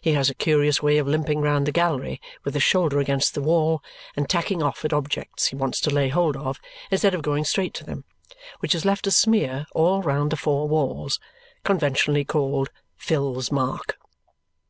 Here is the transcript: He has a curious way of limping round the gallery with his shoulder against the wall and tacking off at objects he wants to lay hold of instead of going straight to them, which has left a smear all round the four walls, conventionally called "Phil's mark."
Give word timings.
He 0.00 0.14
has 0.14 0.30
a 0.30 0.34
curious 0.34 0.82
way 0.82 0.96
of 0.96 1.06
limping 1.06 1.42
round 1.42 1.66
the 1.66 1.70
gallery 1.70 2.18
with 2.44 2.54
his 2.54 2.62
shoulder 2.62 2.98
against 2.98 3.34
the 3.34 3.42
wall 3.42 3.82
and 4.16 4.26
tacking 4.26 4.62
off 4.62 4.86
at 4.86 4.92
objects 4.94 5.48
he 5.48 5.54
wants 5.54 5.82
to 5.82 5.90
lay 5.90 6.08
hold 6.08 6.34
of 6.34 6.58
instead 6.90 7.12
of 7.14 7.20
going 7.20 7.44
straight 7.44 7.74
to 7.74 7.84
them, 7.84 8.04
which 8.60 8.72
has 8.72 8.86
left 8.86 9.06
a 9.06 9.10
smear 9.10 9.66
all 9.72 10.00
round 10.00 10.32
the 10.32 10.38
four 10.38 10.66
walls, 10.66 11.20
conventionally 11.62 12.24
called 12.24 12.70
"Phil's 12.96 13.52
mark." 13.52 13.98